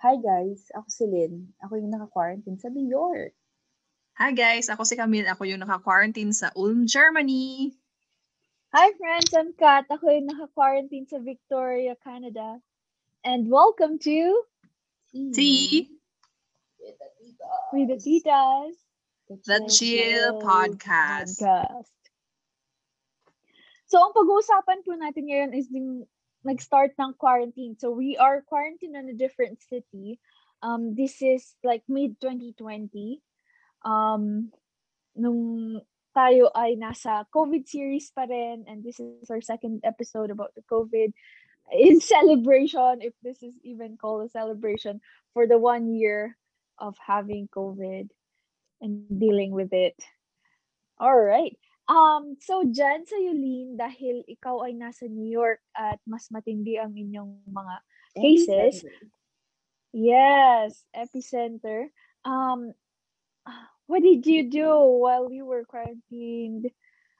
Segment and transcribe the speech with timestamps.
[0.00, 1.52] Hi guys, ako si Lynn.
[1.60, 3.36] Ako yung naka-quarantine sa New York.
[4.16, 5.28] Hi guys, ako si Camille.
[5.28, 7.76] Ako yung naka-quarantine sa Ulm, Germany.
[8.72, 9.84] Hi friends, I'm Kat.
[9.92, 12.64] Ako yung naka-quarantine sa Victoria, Canada.
[13.28, 14.40] And welcome to
[15.36, 15.92] Tea
[17.76, 18.80] With the Titas
[19.28, 21.44] The Chill Podcast.
[21.44, 21.92] Podcast.
[23.84, 26.08] So, ang pag-uusapan po natin ngayon is yung
[26.44, 27.76] nag-start ng quarantine.
[27.78, 30.18] So, we are quarantined in a different city.
[30.62, 33.20] Um, this is like mid-2020.
[33.84, 34.52] Um,
[35.16, 40.52] nung tayo ay nasa COVID series pa rin and this is our second episode about
[40.58, 41.14] the COVID
[41.72, 45.00] in celebration, if this is even called a celebration,
[45.32, 46.36] for the one year
[46.78, 48.08] of having COVID
[48.80, 49.94] and dealing with it.
[50.98, 51.56] All right.
[51.90, 56.94] Um, so dyan sa Yulin, dahil ikaw ay nasa New York at mas matindi ang
[56.94, 57.74] inyong mga
[58.14, 58.86] cases.
[59.90, 61.90] Yes, epicenter.
[62.22, 62.78] Um,
[63.90, 64.70] what did you do
[65.02, 66.70] while you were quarantined?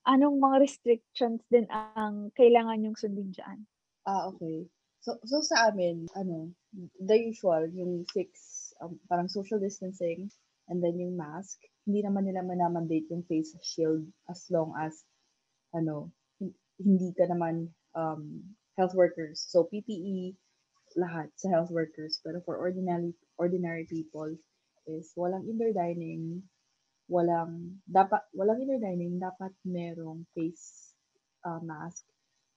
[0.07, 3.67] Anong mga restrictions din ang kailangan yung sundin dyan?
[4.07, 4.71] Ah, okay.
[5.03, 6.55] So, so sa amin, ano,
[7.03, 10.31] the usual, yung six, um, parang social distancing,
[10.71, 11.59] and then yung mask,
[11.89, 15.05] hindi naman nila manamandate yung face shield as long as,
[15.73, 16.13] ano,
[16.81, 18.41] hindi ka naman um,
[18.77, 19.45] health workers.
[19.49, 20.37] So, PPE,
[20.99, 22.19] lahat sa health workers.
[22.25, 24.35] Pero for ordinary ordinary people
[24.89, 26.43] is walang indoor dining,
[27.07, 30.95] walang dapat walang indoor dining, dapat merong face
[31.47, 32.03] uh, mask,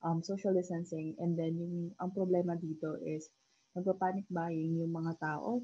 [0.01, 3.29] um, social distancing, and then yung ang problema dito is
[3.77, 5.61] nagpa-panic buying yung mga tao.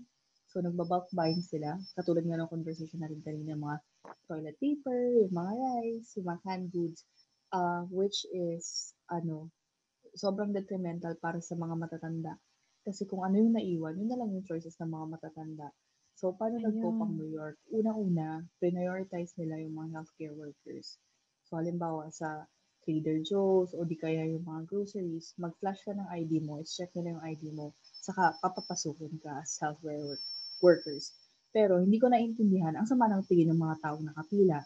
[0.50, 3.78] So nagba-bulk buying sila, katulad nga ng conversation natin kanina, mga
[4.26, 7.06] toilet paper, yung mga rice, yung mga canned goods,
[7.54, 9.54] uh, which is ano,
[10.18, 12.34] sobrang detrimental para sa mga matatanda.
[12.82, 15.70] Kasi kung ano yung naiwan, yun na lang yung choices ng mga matatanda.
[16.18, 17.62] So, paano nagkopang New York?
[17.70, 20.98] Una-una, prioritize nila yung mga healthcare workers.
[21.46, 22.50] So, halimbawa sa
[22.82, 27.16] Trader Joe's o di kaya yung mga groceries, mag-flash ka ng ID mo, check nila
[27.16, 31.16] yung ID mo, saka papapasukin ka as healthcare work- workers.
[31.50, 34.62] Pero hindi ko naintindihan ang sama ng tingin ng mga taong nakapila.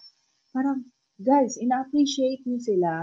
[0.51, 0.83] Parang,
[1.17, 2.93] guys, ina-appreciate nyo sila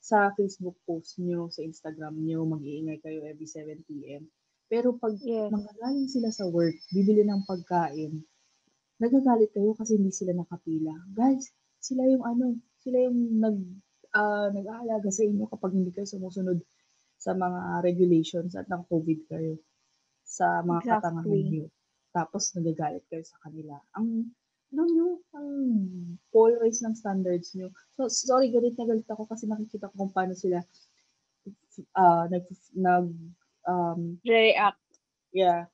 [0.00, 4.30] sa Facebook post nyo, sa Instagram nyo, mag-iingay kayo every 7 p.m.
[4.70, 5.50] Pero pag Yes.
[5.50, 8.22] manggagaling sila sa work, bibili ng pagkain,
[9.02, 10.94] nagagalit kayo kasi hindi sila nakapila.
[11.12, 11.50] Guys,
[11.82, 13.56] sila yung ano, sila yung nag
[14.16, 16.58] ah, nag-aalaga sa inyo kapag hindi kayo sumusunod
[17.18, 19.58] sa mga regulations at ng COVID kayo
[20.24, 21.70] sa mga katangahan Exactly.
[22.16, 23.76] Tapos nagagalit kayo sa kanila.
[24.00, 24.32] Ang
[24.72, 25.50] alam nyo, ang
[26.32, 27.68] polarized ng standards nyo.
[27.94, 30.64] So, sorry, galit na galit ako kasi nakikita ko kung paano sila
[31.92, 33.12] ah nag, nag
[33.68, 34.80] um, React.
[35.36, 35.68] Yeah.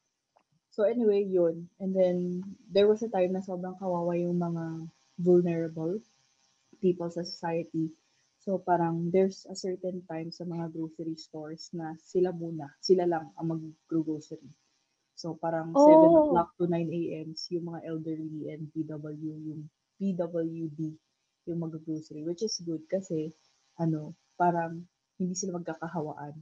[0.72, 1.68] So anyway, yun.
[1.78, 2.42] And then,
[2.72, 4.88] there was a time na sobrang kawawa yung mga
[5.20, 6.00] vulnerable
[6.80, 7.92] people sa society.
[8.42, 13.30] So parang there's a certain time sa mga grocery stores na sila muna, sila lang
[13.38, 14.50] ang mag-grocery.
[15.22, 16.18] So parang 7 Oh.
[16.18, 17.28] o'clock to 9 a.m.
[17.54, 19.62] yung mga elderly and PW, yung
[20.02, 20.80] PWD,
[21.46, 23.30] yung mag-grocery, which is good kasi,
[23.78, 24.82] ano, parang
[25.22, 26.34] hindi sila magkakahawaan.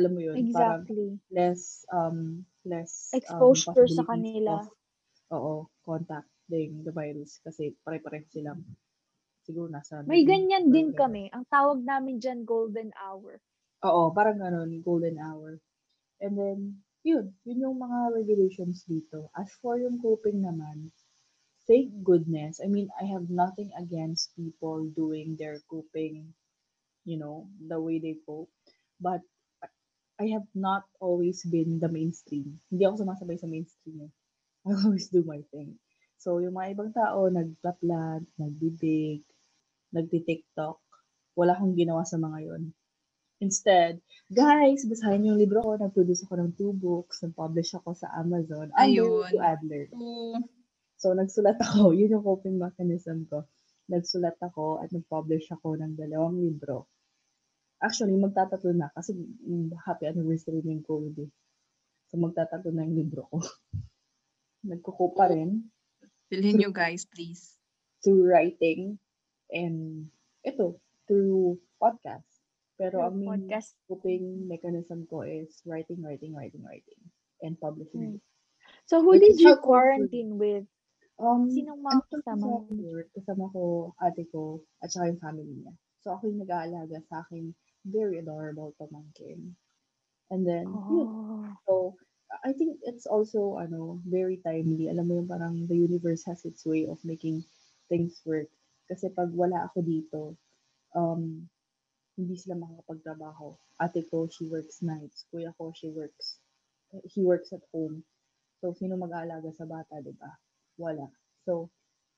[0.00, 1.20] Alam mo yun, parang Exactly.
[1.32, 4.64] less um less um, Exposure sa possibilities kanila.
[4.64, 4.64] of
[5.36, 8.60] oo contacting the virus kasi pare-pareho silang
[9.44, 11.30] siguro nasa May ganyan or din kami.
[11.30, 13.38] Ang tawag namin dyan, golden hour.
[13.82, 15.58] Oo, parang ganun, golden hour.
[16.22, 16.58] And then,
[17.02, 19.30] yun, yun yung mga regulations dito.
[19.34, 20.94] As for yung coping naman,
[21.66, 22.62] thank goodness.
[22.62, 26.34] I mean, I have nothing against people doing their coping,
[27.04, 28.50] you know, the way they cope.
[29.02, 29.26] But
[30.22, 32.62] I have not always been the mainstream.
[32.70, 34.06] Hindi ako sumasabay sa mainstream.
[34.06, 34.12] Eh.
[34.70, 35.74] I always do my thing.
[36.22, 39.26] So, yung mga ibang tao, nagpaplat, nagbibig,
[39.90, 40.78] nagti-tiktok.
[41.34, 42.70] Wala akong ginawa sa mga yon.
[43.42, 43.98] Instead,
[44.30, 45.74] guys, basahin yung libro ko.
[45.74, 47.26] Nag-produce ako ng two books.
[47.26, 48.70] Nag-publish ako sa Amazon.
[48.70, 49.26] Under Ayun.
[49.26, 49.86] Ritu Adler.
[49.90, 49.98] So,
[51.02, 51.90] So, nagsulat ako.
[51.98, 53.42] Yun yung coping mechanism ko.
[53.90, 56.86] Nagsulat ako at nag-publish ako ng dalawang libro.
[57.82, 61.30] Actually, magtatatlo na kasi mm, happy anniversary ng COVID eh.
[62.06, 63.42] So, magtatatlo na yung libro ko.
[64.70, 65.66] Nagkuko pa rin
[66.32, 67.60] bilhin nyo guys, please.
[68.00, 68.96] through writing
[69.52, 70.08] and
[70.48, 72.31] ito, through podcast.
[72.82, 73.78] Pero ang main podcast.
[73.86, 76.98] coping mechanism ko is writing, writing, writing, writing,
[77.46, 78.18] and publishing.
[78.18, 78.22] Hmm.
[78.90, 80.66] So, who did you quarantine with?
[81.22, 82.66] Um, Sinong mga kasama sa mo?
[83.14, 83.62] kasama ko,
[84.02, 85.74] ate ko, at saka yung family niya.
[86.02, 87.54] So, ako yung nag-aalaga sa akin,
[87.86, 89.54] very adorable pamangkin.
[90.34, 91.06] And then, yun.
[91.06, 91.46] Oh.
[91.62, 91.72] So,
[92.42, 94.90] I think it's also, ano, very timely.
[94.90, 97.46] Alam mo yung parang the universe has its way of making
[97.86, 98.50] things work.
[98.90, 100.20] Kasi pag wala ako dito,
[100.98, 101.46] um,
[102.16, 103.56] hindi sila makakapagtrabaho.
[103.80, 105.24] Ate ko, she works nights.
[105.32, 106.38] Kuya ko, she works,
[107.08, 108.04] he works at home.
[108.60, 110.30] So, sino mag-aalaga sa bata, di ba?
[110.78, 111.08] Wala.
[111.42, 111.72] So,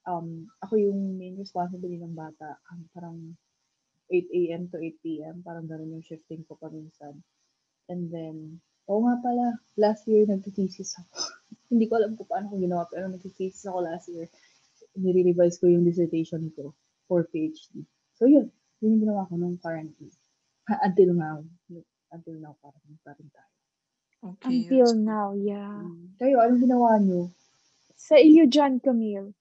[0.05, 2.61] um, ako yung main responsibility ng bata.
[2.69, 3.17] Um, parang
[4.13, 4.63] 8 a.m.
[4.69, 5.41] to 8 p.m.
[5.41, 7.25] Parang ganun yung shifting ko paminsan.
[7.89, 11.17] And then, oo nga pala, last year nagtitesis ako.
[11.73, 14.29] Hindi ko alam kung paano ko ginawa, pero nagtitesis ako last year.
[14.95, 16.77] Nire-revise ko yung dissertation ko
[17.09, 17.83] for PhD.
[18.15, 18.53] So yun,
[18.85, 20.13] yun yung ginawa ko nung quarantine.
[20.69, 21.41] Until now.
[22.13, 23.53] Until now, parang pa rin tayo.
[24.37, 24.69] Okay.
[24.69, 25.01] Until good.
[25.01, 25.73] now, yeah.
[25.73, 26.13] Mm.
[26.21, 27.33] Kayo, anong ginawa nyo?
[27.97, 29.33] Sa iyo, John Camille.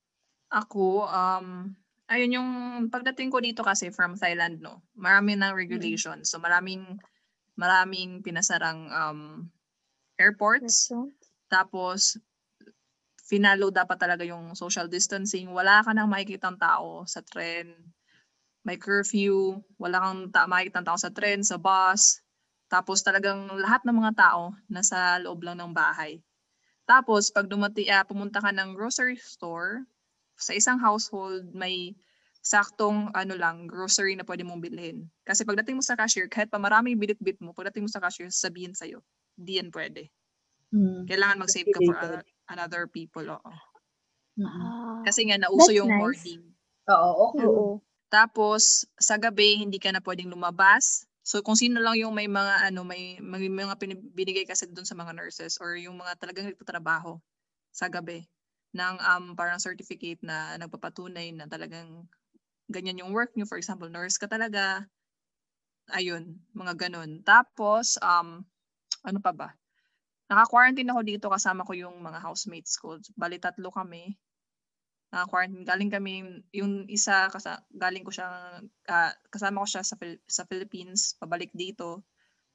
[0.48, 1.76] Ako, um,
[2.08, 2.52] ayun yung
[2.88, 6.32] pagdating ko dito kasi from Thailand, no, marami ng regulations.
[6.32, 7.00] So maraming,
[7.60, 9.20] maraming pinasarang um,
[10.16, 10.88] airports.
[10.88, 11.16] Restaurant.
[11.52, 12.16] Tapos,
[13.24, 15.52] finalo dapat talaga yung social distancing.
[15.52, 17.72] Wala ka nang makikitang tao sa tren.
[18.64, 19.60] May curfew.
[19.76, 22.24] Wala kang ta- makikitang tao sa tren, sa bus.
[22.72, 26.24] Tapos talagang lahat ng mga tao nasa loob lang ng bahay.
[26.84, 29.88] Tapos, pag dumati, ah, pumunta ka ng grocery store,
[30.36, 31.96] sa isang household, may
[32.44, 35.08] saktong ano lang, grocery na pwede mong bilhin.
[35.24, 38.76] Kasi pagdating mo sa cashier, kahit pa maraming bilit-bit mo, pagdating mo sa cashier, sabihin
[38.76, 39.00] sa'yo,
[39.40, 40.12] di yan pwede.
[40.76, 41.08] Mm.
[41.08, 43.24] Kailangan mag-save ka for ano- another people.
[43.24, 43.52] Oo.
[44.36, 44.68] Mm-mm.
[44.68, 46.04] Ah, Kasi nga, nauso That's yung nice.
[46.04, 46.44] hoarding.
[46.92, 47.48] Oo, okay.
[47.48, 47.66] oo.
[48.14, 51.10] Tapos, sa gabi, hindi ka na pwedeng lumabas.
[51.26, 53.76] So, kung sino lang yung may mga, ano, may, may mga
[54.14, 57.18] binigay kasi doon sa mga nurses or yung mga talagang nagtatrabaho
[57.74, 58.22] sa gabi
[58.78, 62.06] ng um, parang certificate na nagpapatunay na talagang
[62.70, 63.50] ganyan yung work nyo.
[63.50, 64.86] For example, nurse ka talaga.
[65.98, 67.26] Ayun, mga ganun.
[67.26, 68.46] Tapos, um,
[69.04, 69.50] ano pa ba?
[70.32, 72.98] Naka-quarantine ako dito kasama ko yung mga housemates ko.
[73.18, 74.16] Bali tatlo kami.
[75.14, 75.62] Naka-quarantine.
[75.62, 76.14] Galing kami,
[76.58, 78.58] yung isa, kasa, galing ko siya,
[78.90, 82.02] ah, kasama ko siya sa, Phil- sa Philippines, pabalik dito.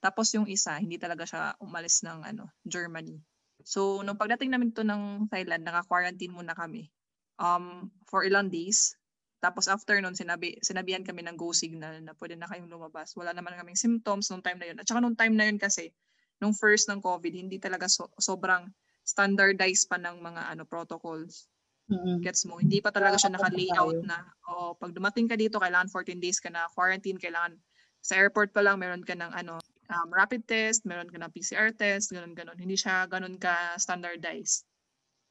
[0.03, 3.23] Tapos yung isa, hindi talaga siya umalis ng ano, Germany.
[3.63, 6.91] So, nung pagdating namin to ng Thailand, naka-quarantine muna kami
[7.39, 8.99] um, for ilang days.
[9.39, 13.15] Tapos after nun, sinabi, sinabihan kami ng go signal na pwede na kayong lumabas.
[13.15, 14.79] Wala naman kaming symptoms nung time na yun.
[14.83, 15.95] At saka nung time na yun kasi,
[16.43, 18.67] nung first ng COVID, hindi talaga so- sobrang
[19.07, 21.47] standardized pa ng mga ano protocols.
[21.89, 22.21] Mm-mm.
[22.21, 22.61] Gets mo?
[22.61, 26.53] Hindi pa talaga siya naka-layout na, oh, pag dumating ka dito, kailangan 14 days ka
[26.53, 27.57] na quarantine, kailangan
[28.05, 29.57] sa airport pa lang, meron ka ng ano,
[29.89, 32.57] um, rapid test, meron ka ng PCR test, ganun, ganun.
[32.61, 34.69] Hindi siya ganun ka standardized.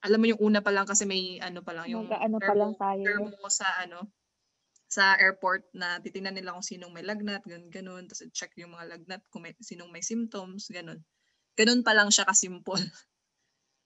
[0.05, 2.73] Alam mo yung una pa lang kasi may ano pa lang, yung Mag-ano pa lang
[2.77, 3.05] tayo.
[3.05, 4.09] thermo sa ano,
[4.87, 8.03] sa airport na titingnan nila kung sinong may lagnat, ganun, ganun.
[8.07, 11.03] Tapos check yung mga lagnat, kung may, sinong may symptoms, ganun.
[11.59, 12.79] Ganun pa lang siya kasimple.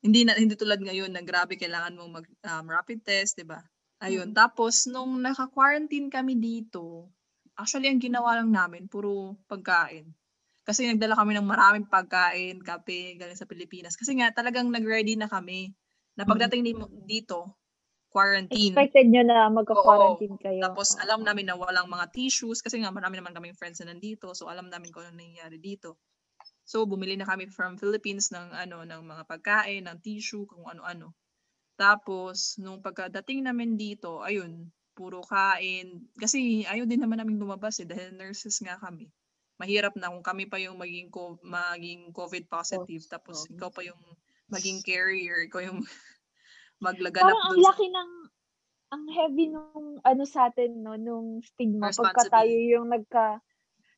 [0.02, 3.62] hindi na hindi tulad ngayon na grabe kailangan mong mag um, rapid test, 'di ba?
[4.02, 4.34] Ayun.
[4.34, 7.14] Tapos nung naka-quarantine kami dito,
[7.54, 10.10] actually ang ginawa lang namin puro pagkain.
[10.66, 13.94] Kasi nagdala kami ng maraming pagkain, kape, galing sa Pilipinas.
[13.94, 15.74] Kasi nga talagang nag-ready na kami
[16.18, 16.74] na pagdating ni
[17.06, 17.58] dito,
[18.10, 18.74] quarantine.
[18.74, 20.62] Expected nyo na magka-quarantine kayo.
[20.66, 24.34] Tapos alam namin na walang mga tissues kasi nga marami naman kaming friends na nandito.
[24.34, 25.98] So alam namin kung ano nangyayari dito.
[26.72, 31.12] So bumili na kami from Philippines ng ano ng mga pagkain, ng tissue, kung ano-ano.
[31.76, 36.08] Tapos nung pagkadating namin dito, ayun, puro kain.
[36.16, 39.12] Kasi ayaw din naman namin lumabas eh dahil nurses nga kami.
[39.60, 44.00] Mahirap na kung kami pa yung maging co- maging COVID positive tapos ikaw pa yung
[44.48, 45.84] maging carrier, ikaw yung
[46.88, 48.12] maglaganap Parang ang dun sa laki ng
[48.92, 53.40] ang heavy nung ano sa atin no nung stigma pagka tayo yung nagka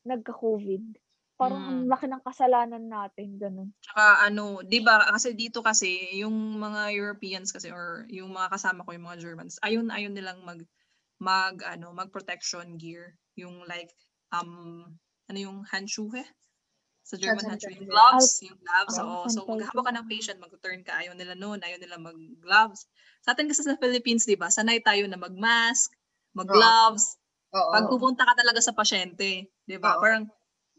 [0.06, 1.03] nagka-COVID.
[1.40, 1.90] Parang ang Mm.
[1.90, 3.74] laki ng kasalanan natin ganun.
[3.82, 8.84] Tsaka ano, 'di ba kasi dito kasi yung mga Europeans kasi or yung mga kasama
[8.86, 10.62] ko yung mga Germans, ayun ayun nilang mag
[11.22, 13.90] mag ano, mag protection gear, yung like
[14.36, 14.84] um
[15.32, 16.28] ano yung handshoe eh?
[17.08, 17.90] Sa German Hand handshoe, yung sanitizer.
[17.90, 18.94] gloves, yung gloves.
[18.98, 19.16] Oo.
[19.20, 19.50] hand So sanitizer.
[19.50, 22.86] maghahawak ka ng patient, mag-turn ka, ayaw nila noon, ayaw nila mag-gloves.
[23.24, 24.48] Sa atin kasi sa Philippines, 'di ba?
[24.52, 25.92] Sanay tayo na mag-mask,
[26.36, 27.16] mag-gloves,
[27.52, 27.74] Oo.
[27.74, 29.96] pag pupunta ka talaga sa pasyente, 'di ba?
[29.96, 30.04] Oo.
[30.04, 30.28] Parang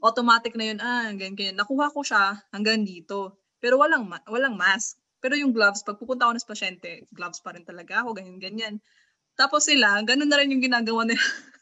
[0.03, 1.57] automatic na 'yun, ah, ganyan, ganyan.
[1.59, 3.39] Nakuha ko siya hanggang dito.
[3.61, 4.99] Pero walang ma- walang mask.
[5.23, 8.75] Pero yung gloves, pag pupunta ako ng pasyente, gloves pa rin talaga ako, ganyan, ganyan.
[9.39, 11.21] Tapos sila, ganun na rin yung ginagawa nila.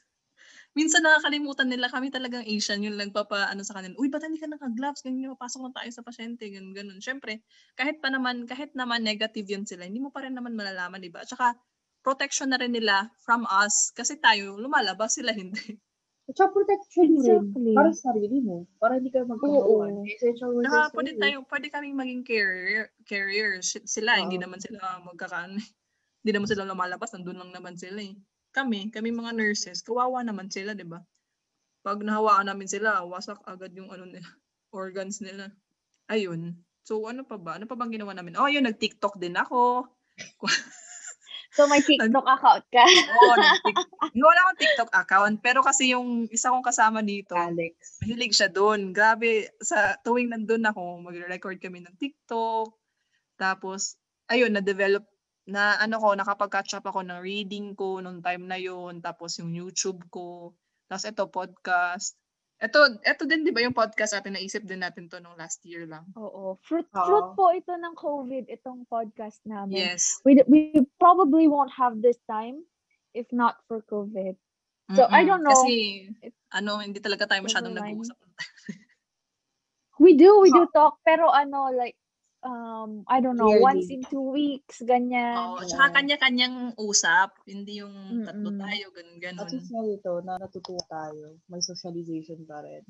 [0.77, 3.93] Minsan nakakalimutan nila kami talagang Asian yung nagpapa ano sa kanila.
[4.01, 5.01] Uy, ba't hindi ka naka-gloves?
[5.05, 6.99] Ganyan, pasok na tayo sa pasyente, ganun, ganun.
[7.01, 7.41] Siyempre,
[7.77, 11.13] kahit pa naman, kahit naman negative yun sila, hindi mo pa rin naman malalaman, di
[11.13, 11.21] ba?
[11.25, 11.53] At saka,
[12.05, 15.77] protection na rin nila from us kasi tayo lumalabas, sila hindi.
[16.23, 17.19] At saka protection rin.
[17.19, 17.75] Exactly.
[17.75, 18.63] Para sa sarili mo.
[18.79, 19.91] Para hindi ka magkahawan.
[19.99, 20.07] Oo.
[20.07, 23.75] Essential workers Saka pwede tayo, pwede kaming maging carrier, carriers.
[23.83, 24.43] Sila, hindi Oo.
[24.47, 25.59] naman sila magkakaan.
[26.23, 28.15] hindi naman sila lumalabas, nandun lang naman sila eh.
[28.55, 31.03] Kami, kami mga nurses, kawawa naman sila, di ba?
[31.83, 34.23] Pag nahawaan namin sila, wasak agad yung ano nila,
[34.71, 35.51] organs nila.
[36.07, 36.55] Ayun.
[36.87, 37.59] So, ano pa ba?
[37.59, 38.39] Ano pa bang ginawa namin?
[38.39, 39.87] Oh, yun, nag-TikTok din ako.
[41.53, 42.81] So, may TikTok account ka.
[42.81, 44.09] Oo, nag-TikTok.
[44.17, 48.01] Wala akong TikTok account, pero kasi yung isa kong kasama dito, Alex.
[48.01, 48.89] mahilig siya doon.
[48.89, 52.73] Grabe, sa tuwing nandun ako, magre-record kami ng TikTok.
[53.37, 54.01] Tapos,
[54.33, 55.05] ayun, na-develop
[55.43, 59.03] na ano ko, nakapag-catch up ako ng reading ko nung time na yun.
[59.03, 60.55] Tapos yung YouTube ko.
[60.87, 62.15] Tapos ito, podcast.
[62.63, 65.83] Ito, ito din, di ba yung podcast natin, naisip din natin to nung last year
[65.83, 66.07] lang.
[66.15, 66.55] Oo.
[66.63, 67.03] Fruit, Oo.
[67.03, 69.83] fruit po ito ng COVID, itong podcast namin.
[69.83, 70.23] Yes.
[70.23, 72.63] We, we probably won't have this time
[73.11, 74.39] if not for COVID.
[74.95, 75.27] So, I Mm-mm.
[75.27, 75.51] don't know.
[75.59, 78.15] Kasi, It- ano, hindi talaga tayo masyadong nag-uusap.
[79.99, 81.99] We do, we do talk, pero ano, like,
[82.43, 83.95] um, I don't know, once Rarely.
[83.97, 85.33] in two weeks, ganyan.
[85.33, 85.67] Oo, Yeah.
[85.69, 87.39] tsaka kanya-kanyang usap.
[87.43, 88.61] Hindi yung tatlo Mm-mm.
[88.61, 89.47] tayo, At ganun-ganun.
[89.49, 91.39] least nga dito, na natutuwa tayo.
[91.47, 92.83] May socialization pa rin.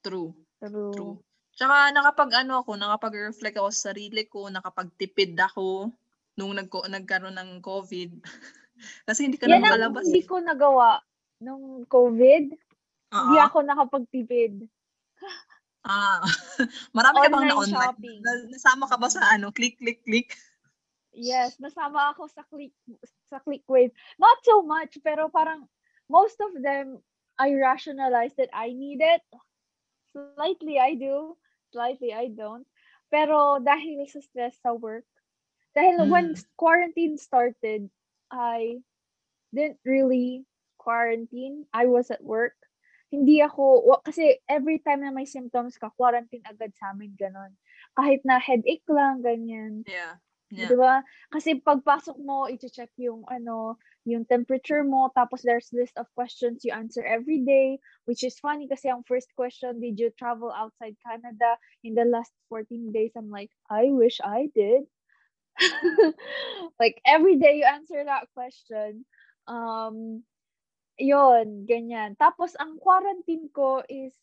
[0.00, 0.30] True.
[0.58, 0.92] True.
[0.92, 1.16] True.
[1.52, 5.88] Tsaka nakapag ano ako, nakapag-reflect ako sa sarili ko, nakapagtipid ako
[6.36, 8.10] nung nag nagkaroon ng COVID.
[9.08, 10.04] Kasi hindi ka na Yan ang makalabas.
[10.04, 10.28] hindi Eh.
[10.28, 11.00] ko nagawa
[11.40, 12.44] nung COVID.
[13.08, 13.46] Hindi Oo.
[13.46, 14.68] ako nakapagtipid.
[15.86, 16.18] Ah,
[16.96, 17.94] marami ka bang Online na-online?
[17.94, 18.18] shopping.
[18.26, 20.34] Na- Nasama ka ba sa ano, click, click, click?
[21.16, 22.74] Yes, nasama ako sa click
[23.30, 23.94] sa ClickWave.
[24.20, 25.64] Not so much, pero parang
[26.12, 27.00] most of them
[27.40, 29.24] I rationalize that I need it.
[30.12, 31.36] Slightly I do,
[31.72, 32.68] slightly I don't.
[33.08, 35.08] Pero dahil sa stress sa work,
[35.72, 36.44] dahil when Mm.
[36.60, 37.88] quarantine started,
[38.28, 38.82] I
[39.56, 40.44] didn't really
[40.76, 41.64] quarantine.
[41.72, 42.56] I was at work.
[43.12, 47.54] Hindi ako, kasi every time na may symptoms ka, quarantine agad sa amin, ganon.
[47.94, 49.86] Kahit na headache lang, ganyan.
[49.86, 50.18] Yeah.
[50.50, 50.70] Yeah.
[50.70, 51.02] Di ba?
[51.34, 56.70] Kasi pagpasok mo, i-check yung ano, yung temperature mo, tapos there's list of questions you
[56.70, 61.58] answer every day, which is funny kasi ang first question, did you travel outside Canada
[61.82, 63.10] in the last 14 days?
[63.18, 64.86] I'm like, I wish I did.
[66.80, 69.02] like every day you answer that question.
[69.50, 70.22] Um,
[70.98, 72.16] yon ganyan.
[72.16, 74.14] Tapos ang quarantine ko is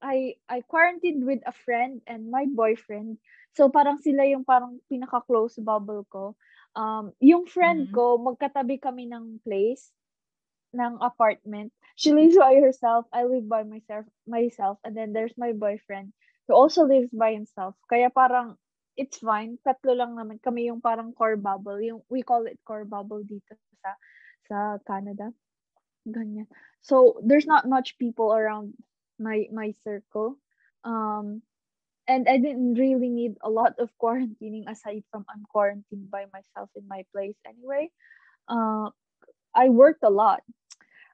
[0.00, 3.18] I I quarantined with a friend and my boyfriend.
[3.56, 6.36] So parang sila yung parang pinaka-close bubble ko.
[6.78, 7.92] Um, yung friend Mhm.
[7.92, 9.92] ko, magkatabi kami ng place,
[10.74, 11.72] ng apartment.
[11.98, 16.12] She lives by herself, I live by myself, myself, and then there's my boyfriend
[16.48, 17.74] who also lives by himself.
[17.90, 18.56] Kaya parang
[18.96, 19.58] it's fine.
[19.66, 21.78] Tatlo lang naman kami yung parang core bubble.
[21.82, 23.94] Yung we call it core bubble dito sa
[24.48, 25.32] sa Canada.
[26.08, 26.48] Ganyan.
[26.80, 28.74] So there's not much people around
[29.18, 30.36] my my circle.
[30.84, 31.42] Um
[32.08, 36.70] and I didn't really need a lot of quarantining aside from I'm quarantined by myself
[36.76, 37.90] in my place anyway.
[38.48, 38.90] Uh
[39.54, 40.42] I worked a lot.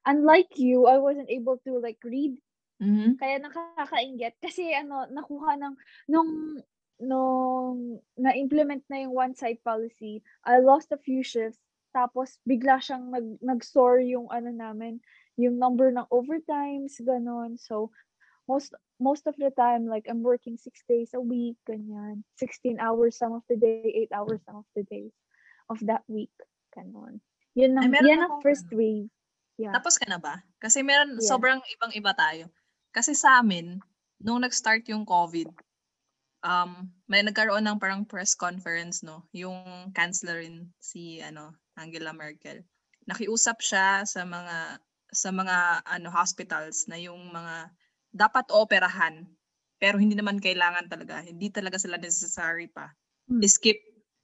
[0.06, 2.38] Unlike you, I wasn't able to like read
[2.82, 3.16] Mhm.
[3.18, 5.74] kaya nakakainggit kasi ano nakuha ng
[6.12, 6.60] nung
[7.00, 11.60] nung na-implement na yung one side policy I lost a few shifts
[11.96, 15.00] tapos bigla siyang nag nag-soar yung ano namin
[15.40, 17.88] yung number ng overtimes ganon so
[18.44, 23.16] most most of the time like I'm working six days a week ganyan 16 hours
[23.16, 23.80] some of the day
[24.12, 25.16] 8 hours some of the days
[25.72, 26.32] of that week
[26.76, 27.24] ganon
[27.56, 28.76] yun ang Ay, yan ang first ano.
[28.76, 29.08] wave
[29.56, 30.44] yeah Tapos ka na ba?
[30.60, 31.32] Kasi meron, Yeah.
[31.32, 32.52] sobrang ibang-iba tayo.
[32.92, 33.80] Kasi sa amin,
[34.20, 35.48] nung nag-start yung COVID,
[36.44, 39.24] um, may nagkaroon ng parang press conference, no?
[39.32, 42.64] Yung kanslerin, si, ano, Angela Merkel.
[43.06, 44.80] Nakiusap siya sa mga,
[45.12, 47.70] sa mga, ano, hospitals na yung mga
[48.16, 49.28] dapat operahan,
[49.78, 51.20] pero hindi naman kailangan talaga.
[51.22, 52.90] Hindi talaga sila necessary pa.
[53.28, 53.44] Hmm.
[53.44, 53.76] Skip.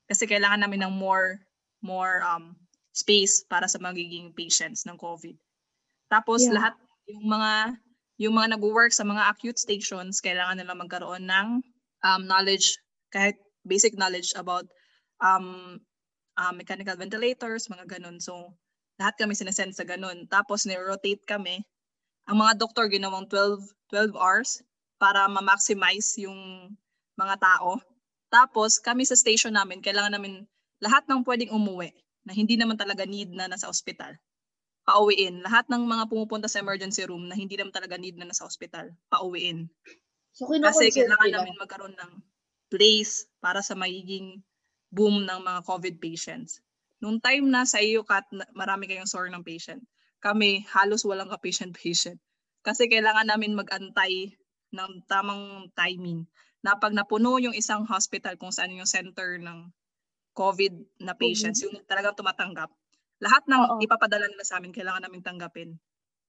[0.09, 1.38] Kasi kailangan namin ng more,
[1.85, 2.56] more, um,
[2.92, 5.37] space para sa magiging patients ng COVID.
[6.12, 6.61] Tapos Yeah.
[6.61, 6.75] lahat
[7.09, 7.52] yung mga
[8.21, 11.64] yung mga nagwo-work sa mga acute stations, kailangan nila magkaroon ng
[12.04, 12.76] um, knowledge,
[13.11, 13.35] kahit
[13.66, 14.68] basic knowledge about
[15.18, 15.80] um,
[16.39, 18.21] uh, mechanical ventilators, mga ganun.
[18.21, 18.55] So,
[19.01, 20.29] lahat kami sinesend sa ganun.
[20.29, 21.65] Tapos, ni-rotate kami.
[22.31, 23.61] Ang mga doktor ginawang 12,
[23.91, 24.62] 12 hours
[25.01, 26.71] para ma-maximize yung
[27.19, 27.83] mga tao.
[28.33, 30.47] Tapos, kami sa station namin, kailangan namin
[30.81, 34.17] lahat ng pwedeng umuwi na hindi naman talaga need na nasa ospital
[34.83, 35.43] pauwiin.
[35.47, 38.91] Lahat ng mga pumupunta sa emergency room na hindi naman talaga need na nasa ospital,
[39.09, 39.71] pauwiin.
[40.35, 41.39] So, Kasi kailangan nila.
[41.45, 42.12] namin magkaroon ng
[42.73, 44.41] place para sa magiging
[44.93, 46.61] boom ng mga COVID patients.
[47.01, 49.81] Nung time na sa iyo, Kat, na- marami kayong sore ng patient.
[50.23, 52.21] Kami, halos walang ka-patient-patient.
[52.63, 54.37] Kasi kailangan namin mag-antay
[54.71, 56.29] ng tamang timing
[56.63, 59.67] na pag napuno yung isang hospital kung saan yung center ng
[60.33, 62.71] COVID na patients, yung talagang tumatanggap,
[63.19, 63.79] lahat ng Oo.
[63.83, 65.71] ipapadala nila sa amin, kailangan namin tanggapin.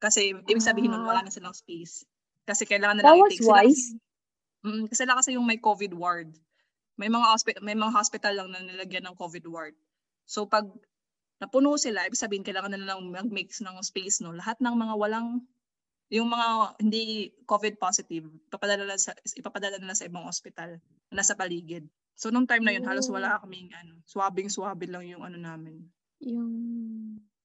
[0.01, 1.25] Kasi ibig sabihin nun, wala Ah.
[1.25, 2.03] na silang space.
[2.43, 3.46] Kasi kailangan That nila was i-take.
[3.46, 3.84] Sila kasi,
[4.65, 6.34] mm, kasi sila kasi yung may COVID ward.
[6.97, 9.75] May mga hospital, may mga hospital lang na nilagyan ng COVID ward.
[10.29, 10.69] So pag
[11.41, 14.31] napuno sila, ibig sabihin kailangan nila lang mag-mix ng space no.
[14.31, 15.41] Lahat ng mga walang
[16.13, 20.77] yung mga hindi COVID positive, ipapadala nila sa ipapadala nila sa ibang hospital
[21.09, 21.89] na nasa paligid.
[22.13, 25.81] So nung time na yun, halos wala kaming ano, swabbing-swabby lang yung ano namin,
[26.21, 26.53] Yung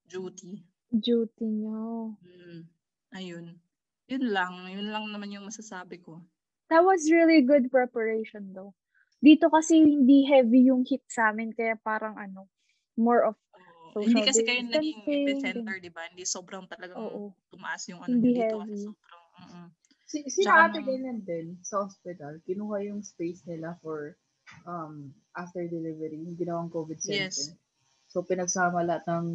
[0.04, 0.60] duty.
[0.92, 2.12] duty niyo.
[2.20, 2.68] Mm,
[3.16, 3.46] ayun.
[4.12, 6.20] Yun lang, yun lang naman yung masasabi ko.
[6.68, 8.76] That was really good preparation though.
[9.18, 12.46] Dito kasi hindi heavy yung hit sa amin kaya parang ano,
[12.94, 13.36] more of.
[13.98, 16.06] Hindi Social kasi kayo naging epicenter, di ba?
[16.06, 17.34] Hindi sobrang talagang oo.
[17.50, 18.84] tumaas yung ano Hindi dito kasi heavy.
[18.86, 19.68] sobrang, mm
[20.08, 22.40] Si, si Tsaka ate ganyan din sa hospital.
[22.48, 24.16] Kinuha yung space nila for
[24.64, 27.28] um after delivery, yung ginawang COVID center.
[27.28, 27.52] Yes.
[28.08, 29.26] So pinagsama lahat ng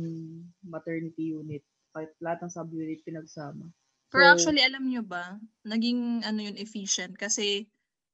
[0.65, 1.61] maternity unit,
[1.93, 3.69] kahit lahat ng sub-unit pinagsama.
[4.09, 7.13] Pero So, actually, alam nyo ba, naging ano yun, efficient.
[7.21, 7.69] Kasi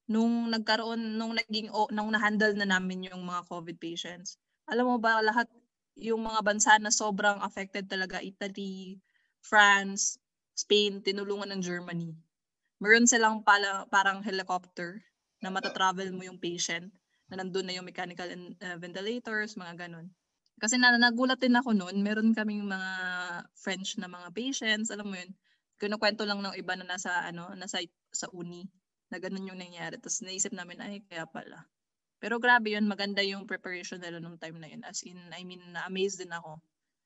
[0.09, 4.97] nung nagkaroon, nung naging, o, nung na-handle na namin yung mga COVID patients, alam mo
[4.97, 5.45] ba, lahat
[5.93, 8.97] yung mga bansa na sobrang affected talaga, Italy,
[9.45, 10.17] France,
[10.57, 12.17] Spain, tinulungan ng Germany.
[12.81, 14.97] Meron silang pala, parang helicopter
[15.45, 16.89] na matatravel mo yung patient
[17.29, 20.09] na nandun na yung mechanical and, uh, ventilators, mga ganun.
[20.57, 22.91] Kasi na, nagulat din ako noon, meron kaming mga
[23.53, 25.31] French na mga patients, alam mo yun,
[25.79, 27.79] kinukwento lang ng iba na nasa ano, nasa
[28.11, 28.67] sa uni
[29.09, 29.97] na ganun yung nangyari.
[29.97, 31.65] Tapos naisip namin ay kaya pala.
[32.19, 34.83] Pero grabe yun, maganda yung preparation nila nung time na yun.
[34.83, 36.59] As in, I mean, na-amaze din ako.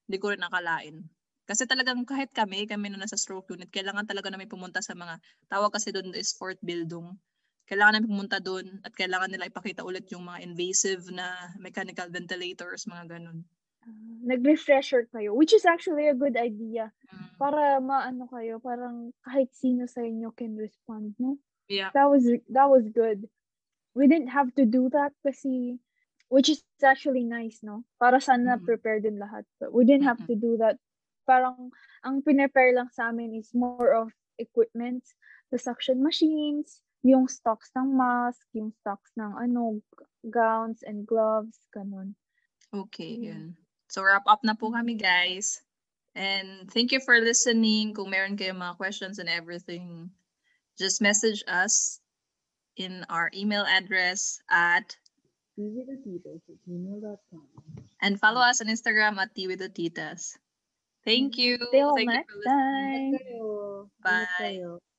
[0.09, 1.05] Hindi ko rin nakalain.
[1.43, 5.19] Kasi talagang kahit kami, kami na nasa stroke unit, kailangan talaga namin pumunta sa mga,
[5.51, 7.19] tawag kasi doon is fourth building.
[7.67, 11.29] Kailangan namin pumunta doon at kailangan nila ipakita ulit yung mga invasive na
[11.59, 13.43] mechanical ventilators, mga ganun.
[13.83, 13.91] Ah,
[14.23, 16.91] nag-refresher kayo, which is actually a good idea.
[17.11, 17.35] Mm.
[17.35, 21.37] Para maano kayo, parang kahit sino sa inyo can respond, no?
[21.67, 21.89] Yeah.
[21.93, 23.27] That was that was good.
[23.95, 25.79] We didn't have to do that kasi
[26.33, 27.85] which is actually nice, no?
[28.01, 28.65] Para sana Mm.
[28.65, 29.45] prepared din lahat.
[29.61, 30.33] But we didn't have Mm-mm.
[30.33, 30.81] to do that.
[31.29, 31.69] Parang
[32.01, 34.09] ang pinrepare lang sa amin is more of
[34.41, 35.05] equipment,
[35.53, 39.79] the suction machines, yung stocks ng mask, yung stocks ng ano,
[40.25, 42.17] gowns and gloves, ganun.
[42.73, 43.53] Okay, yun.
[43.93, 45.61] So wrap up na po kami guys.
[46.17, 47.93] And thank you for listening.
[47.93, 50.09] Kung meron kayong mga questions and everything,
[50.77, 51.99] just message us
[52.77, 54.97] in our email address at
[58.01, 60.37] and follow us on Instagram at Tea with the Titas.
[61.05, 61.57] Thank you.
[61.71, 62.49] Till Thank you next for listening.
[62.49, 63.13] time.
[63.13, 63.45] Ingat kayo.
[64.01, 64.92] Ingat Bye.